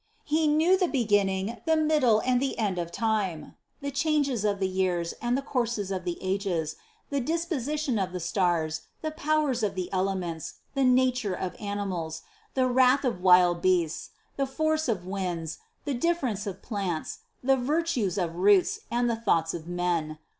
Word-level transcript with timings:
He 0.23 0.47
knew 0.47 0.79
the 0.79 0.87
beginning, 0.87 1.61
the 1.67 1.75
middle 1.77 2.21
and 2.25 2.41
the 2.41 2.57
end 2.57 2.79
of 2.79 2.91
time, 2.91 3.55
the 3.81 3.91
changes 3.91 4.43
of 4.43 4.59
the 4.59 4.67
years 4.67 5.13
and 5.21 5.37
the 5.37 5.43
courses 5.43 5.91
of 5.91 6.05
the 6.05 6.17
ages, 6.21 6.75
the 7.11 7.21
disposition 7.21 7.99
of 7.99 8.11
the 8.11 8.19
stars, 8.19 8.81
the 9.03 9.11
powers 9.11 9.61
of 9.61 9.75
the 9.75 9.93
elements, 9.93 10.55
the 10.73 10.83
nature 10.83 11.35
of 11.35 11.53
animals, 11.59 12.23
the 12.55 12.65
wrath 12.65 13.05
of 13.05 13.21
wild 13.21 13.61
beasts, 13.61 14.09
the 14.37 14.47
force 14.47 14.87
of 14.87 15.05
winds, 15.05 15.59
the 15.85 15.93
difference 15.93 16.47
of 16.47 16.63
plants, 16.63 17.19
the 17.43 17.55
virtues 17.55 18.17
of 18.17 18.35
roots 18.37 18.79
and 18.89 19.07
the 19.07 19.15
thoughts 19.15 19.53
of 19.53 19.67
men. 19.67 20.17